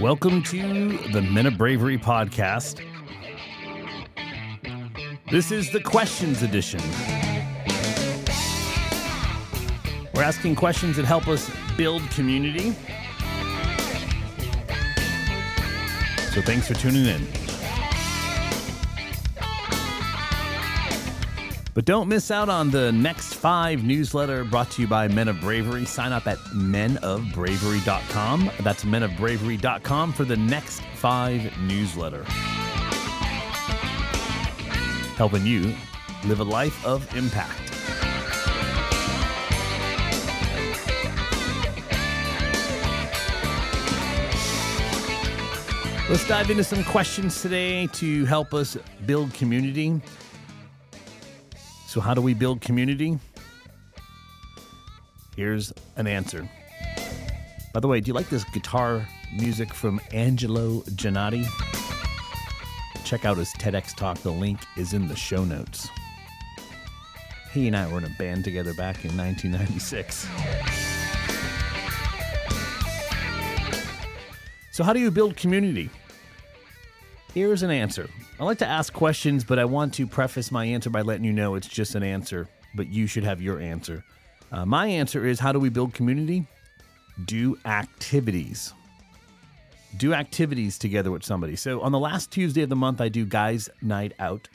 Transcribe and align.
Welcome 0.00 0.42
to 0.44 0.96
the 1.12 1.20
Men 1.20 1.44
of 1.44 1.58
Bravery 1.58 1.98
podcast. 1.98 2.82
This 5.30 5.52
is 5.52 5.70
the 5.70 5.80
questions 5.82 6.42
edition. 6.42 6.80
We're 10.14 10.22
asking 10.22 10.54
questions 10.54 10.96
that 10.96 11.04
help 11.04 11.28
us 11.28 11.50
build 11.76 12.00
community. 12.12 12.70
So 16.32 16.40
thanks 16.40 16.66
for 16.66 16.72
tuning 16.72 17.04
in. 17.04 17.26
But 21.80 21.86
don't 21.86 22.08
miss 22.08 22.30
out 22.30 22.50
on 22.50 22.70
the 22.70 22.92
next 22.92 23.36
five 23.36 23.82
newsletter 23.82 24.44
brought 24.44 24.70
to 24.72 24.82
you 24.82 24.86
by 24.86 25.08
Men 25.08 25.28
of 25.28 25.40
Bravery. 25.40 25.86
Sign 25.86 26.12
up 26.12 26.26
at 26.26 26.36
menofbravery.com. 26.48 28.50
That's 28.60 28.84
menofbravery.com 28.84 30.12
for 30.12 30.24
the 30.24 30.36
next 30.36 30.82
five 30.96 31.50
newsletter. 31.62 32.22
Helping 35.16 35.46
you 35.46 35.74
live 36.26 36.40
a 36.40 36.44
life 36.44 36.84
of 36.84 37.16
impact. 37.16 37.58
Let's 46.10 46.28
dive 46.28 46.50
into 46.50 46.62
some 46.62 46.84
questions 46.84 47.40
today 47.40 47.86
to 47.94 48.26
help 48.26 48.52
us 48.52 48.76
build 49.06 49.32
community. 49.32 49.98
So, 51.90 52.00
how 52.00 52.14
do 52.14 52.20
we 52.20 52.34
build 52.34 52.60
community? 52.60 53.18
Here's 55.34 55.72
an 55.96 56.06
answer. 56.06 56.48
By 57.74 57.80
the 57.80 57.88
way, 57.88 58.00
do 58.00 58.06
you 58.06 58.14
like 58.14 58.28
this 58.28 58.44
guitar 58.44 59.04
music 59.36 59.74
from 59.74 60.00
Angelo 60.12 60.82
Janotti? 60.82 61.44
Check 63.04 63.24
out 63.24 63.38
his 63.38 63.48
TEDx 63.54 63.96
talk. 63.96 64.18
The 64.18 64.30
link 64.30 64.60
is 64.76 64.92
in 64.92 65.08
the 65.08 65.16
show 65.16 65.44
notes. 65.44 65.88
He 67.52 67.66
and 67.66 67.76
I 67.76 67.88
were 67.88 67.98
in 67.98 68.04
a 68.04 68.16
band 68.20 68.44
together 68.44 68.72
back 68.72 69.04
in 69.04 69.16
1996. 69.16 70.28
So, 74.70 74.84
how 74.84 74.92
do 74.92 75.00
you 75.00 75.10
build 75.10 75.36
community? 75.36 75.90
Here's 77.34 77.62
an 77.62 77.70
answer. 77.70 78.10
I 78.40 78.44
like 78.44 78.58
to 78.58 78.66
ask 78.66 78.92
questions, 78.92 79.44
but 79.44 79.60
I 79.60 79.64
want 79.64 79.94
to 79.94 80.06
preface 80.06 80.50
my 80.50 80.64
answer 80.64 80.90
by 80.90 81.02
letting 81.02 81.24
you 81.24 81.32
know 81.32 81.54
it's 81.54 81.68
just 81.68 81.94
an 81.94 82.02
answer, 82.02 82.48
but 82.74 82.88
you 82.88 83.06
should 83.06 83.22
have 83.22 83.40
your 83.40 83.60
answer. 83.60 84.04
Uh, 84.50 84.66
my 84.66 84.88
answer 84.88 85.24
is 85.24 85.38
how 85.38 85.52
do 85.52 85.60
we 85.60 85.68
build 85.68 85.94
community? 85.94 86.44
Do 87.24 87.56
activities. 87.64 88.74
Do 89.96 90.12
activities 90.12 90.76
together 90.76 91.12
with 91.12 91.22
somebody. 91.22 91.54
So 91.54 91.80
on 91.82 91.92
the 91.92 92.00
last 92.00 92.32
Tuesday 92.32 92.62
of 92.62 92.68
the 92.68 92.76
month, 92.76 93.00
I 93.00 93.08
do 93.08 93.24
Guys 93.24 93.68
Night 93.80 94.12
Out. 94.18 94.48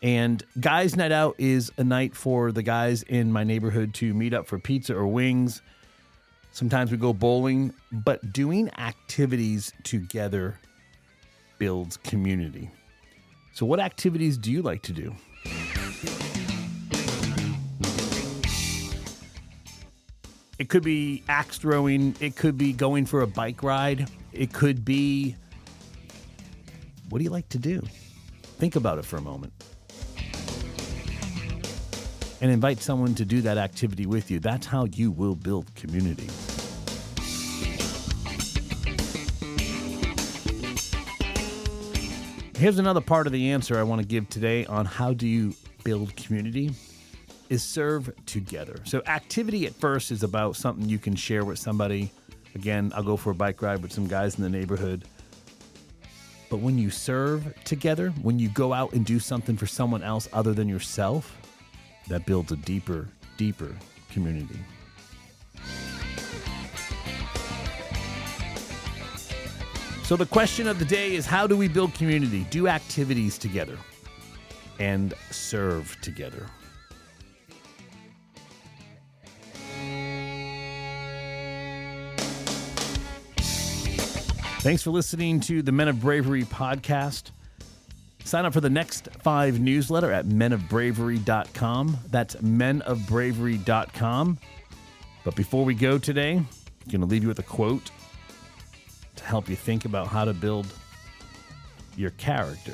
And 0.00 0.44
Guys 0.60 0.94
Night 0.94 1.10
Out 1.10 1.34
is 1.38 1.72
a 1.76 1.82
night 1.82 2.14
for 2.14 2.52
the 2.52 2.62
guys 2.62 3.02
in 3.02 3.32
my 3.32 3.42
neighborhood 3.42 3.94
to 3.94 4.14
meet 4.14 4.32
up 4.32 4.46
for 4.46 4.60
pizza 4.60 4.94
or 4.94 5.08
wings. 5.08 5.60
Sometimes 6.52 6.92
we 6.92 6.98
go 6.98 7.12
bowling, 7.12 7.74
but 7.90 8.32
doing 8.32 8.70
activities 8.78 9.72
together 9.82 10.60
builds 11.58 11.96
community. 11.96 12.70
So, 13.52 13.66
what 13.66 13.80
activities 13.80 14.36
do 14.36 14.50
you 14.52 14.62
like 14.62 14.82
to 14.82 14.92
do? 14.92 15.14
It 20.58 20.70
could 20.70 20.82
be 20.82 21.22
axe 21.28 21.58
throwing, 21.58 22.16
it 22.20 22.36
could 22.36 22.56
be 22.56 22.72
going 22.72 23.04
for 23.06 23.20
a 23.20 23.26
bike 23.26 23.62
ride, 23.62 24.08
it 24.32 24.52
could 24.52 24.84
be 24.84 25.36
what 27.08 27.18
do 27.18 27.24
you 27.24 27.30
like 27.30 27.48
to 27.50 27.58
do? 27.58 27.82
Think 28.58 28.76
about 28.76 28.98
it 28.98 29.04
for 29.04 29.16
a 29.16 29.20
moment. 29.20 29.52
And 32.40 32.50
invite 32.50 32.80
someone 32.80 33.14
to 33.14 33.24
do 33.24 33.40
that 33.42 33.58
activity 33.58 34.06
with 34.06 34.30
you. 34.30 34.40
That's 34.40 34.66
how 34.66 34.84
you 34.84 35.10
will 35.10 35.34
build 35.34 35.74
community. 35.74 36.28
Here's 42.58 42.78
another 42.78 43.02
part 43.02 43.26
of 43.26 43.34
the 43.34 43.50
answer 43.50 43.78
I 43.78 43.82
want 43.82 44.00
to 44.00 44.08
give 44.08 44.30
today 44.30 44.64
on 44.64 44.86
how 44.86 45.12
do 45.12 45.28
you 45.28 45.52
build 45.84 46.16
community 46.16 46.70
is 47.50 47.62
serve 47.62 48.10
together. 48.24 48.76
So 48.84 49.02
activity 49.06 49.66
at 49.66 49.74
first 49.74 50.10
is 50.10 50.22
about 50.22 50.56
something 50.56 50.88
you 50.88 50.98
can 50.98 51.14
share 51.14 51.44
with 51.44 51.58
somebody. 51.58 52.10
Again, 52.54 52.92
I'll 52.94 53.02
go 53.02 53.18
for 53.18 53.32
a 53.32 53.34
bike 53.34 53.60
ride 53.60 53.82
with 53.82 53.92
some 53.92 54.06
guys 54.06 54.36
in 54.36 54.42
the 54.42 54.48
neighborhood. 54.48 55.04
But 56.48 56.60
when 56.60 56.78
you 56.78 56.88
serve 56.88 57.54
together, 57.64 58.08
when 58.22 58.38
you 58.38 58.48
go 58.48 58.72
out 58.72 58.94
and 58.94 59.04
do 59.04 59.18
something 59.18 59.58
for 59.58 59.66
someone 59.66 60.02
else 60.02 60.26
other 60.32 60.54
than 60.54 60.66
yourself, 60.66 61.36
that 62.08 62.24
builds 62.24 62.52
a 62.52 62.56
deeper, 62.56 63.06
deeper 63.36 63.76
community. 64.10 64.58
So, 70.06 70.14
the 70.14 70.24
question 70.24 70.68
of 70.68 70.78
the 70.78 70.84
day 70.84 71.16
is 71.16 71.26
how 71.26 71.48
do 71.48 71.56
we 71.56 71.66
build 71.66 71.92
community? 71.94 72.46
Do 72.50 72.68
activities 72.68 73.38
together 73.38 73.76
and 74.78 75.12
serve 75.32 75.96
together. 76.00 76.46
Thanks 84.60 84.84
for 84.84 84.92
listening 84.92 85.40
to 85.40 85.60
the 85.60 85.72
Men 85.72 85.88
of 85.88 86.00
Bravery 86.00 86.44
podcast. 86.44 87.32
Sign 88.24 88.44
up 88.44 88.52
for 88.52 88.60
the 88.60 88.70
next 88.70 89.08
five 89.22 89.58
newsletter 89.58 90.12
at 90.12 90.26
menofbravery.com. 90.26 91.98
That's 92.10 92.36
menofbravery.com. 92.36 94.38
But 95.24 95.34
before 95.34 95.64
we 95.64 95.74
go 95.74 95.98
today, 95.98 96.34
I'm 96.34 96.46
going 96.88 97.00
to 97.00 97.06
leave 97.06 97.22
you 97.22 97.28
with 97.28 97.40
a 97.40 97.44
quote 97.44 97.90
help 99.26 99.48
you 99.48 99.56
think 99.56 99.84
about 99.84 100.06
how 100.06 100.24
to 100.24 100.32
build 100.32 100.66
your 101.96 102.10
character. 102.10 102.72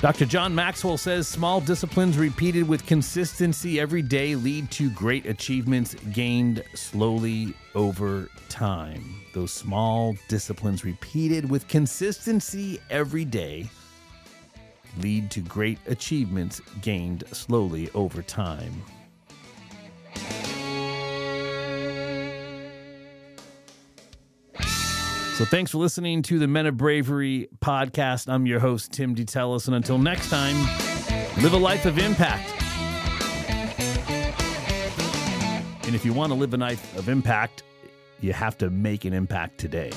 Dr. 0.00 0.24
John 0.24 0.54
Maxwell 0.54 0.96
says 0.96 1.28
small 1.28 1.60
disciplines 1.60 2.16
repeated 2.16 2.66
with 2.66 2.86
consistency 2.86 3.78
every 3.78 4.00
day 4.00 4.34
lead 4.34 4.70
to 4.70 4.88
great 4.90 5.26
achievements 5.26 5.94
gained 6.12 6.64
slowly 6.74 7.52
over 7.74 8.30
time. 8.48 9.20
Those 9.34 9.52
small 9.52 10.16
disciplines 10.28 10.86
repeated 10.86 11.50
with 11.50 11.68
consistency 11.68 12.80
every 12.88 13.26
day 13.26 13.68
lead 15.00 15.30
to 15.32 15.40
great 15.40 15.78
achievements 15.86 16.62
gained 16.80 17.24
slowly 17.32 17.90
over 17.94 18.22
time. 18.22 18.82
So 25.40 25.46
thanks 25.46 25.70
for 25.70 25.78
listening 25.78 26.20
to 26.24 26.38
the 26.38 26.46
Men 26.46 26.66
of 26.66 26.76
Bravery 26.76 27.48
podcast. 27.60 28.30
I'm 28.30 28.44
your 28.44 28.60
host, 28.60 28.92
Tim 28.92 29.14
DeTellis. 29.16 29.68
And 29.68 29.74
until 29.74 29.96
next 29.96 30.28
time, 30.28 30.54
live 31.42 31.54
a 31.54 31.56
life 31.56 31.86
of 31.86 31.96
impact. 31.98 32.52
And 35.86 35.94
if 35.94 36.04
you 36.04 36.12
want 36.12 36.30
to 36.30 36.34
live 36.34 36.52
a 36.52 36.58
life 36.58 36.94
of 36.94 37.08
impact, 37.08 37.62
you 38.20 38.34
have 38.34 38.58
to 38.58 38.68
make 38.68 39.06
an 39.06 39.14
impact 39.14 39.56
today. 39.56 39.92